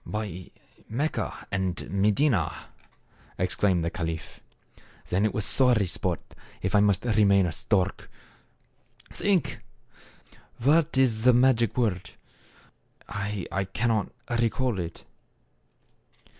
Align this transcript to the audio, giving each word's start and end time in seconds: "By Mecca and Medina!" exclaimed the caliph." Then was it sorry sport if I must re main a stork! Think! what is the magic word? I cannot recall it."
"By 0.17 0.49
Mecca 0.89 1.45
and 1.51 1.87
Medina!" 1.91 2.69
exclaimed 3.37 3.83
the 3.83 3.91
caliph." 3.91 4.39
Then 5.09 5.31
was 5.31 5.45
it 5.45 5.49
sorry 5.49 5.85
sport 5.85 6.33
if 6.63 6.73
I 6.73 6.79
must 6.79 7.05
re 7.05 7.23
main 7.23 7.45
a 7.45 7.51
stork! 7.51 8.09
Think! 9.13 9.59
what 10.57 10.97
is 10.97 11.21
the 11.21 11.33
magic 11.33 11.77
word? 11.77 12.09
I 13.07 13.67
cannot 13.75 14.11
recall 14.39 14.79
it." 14.79 15.05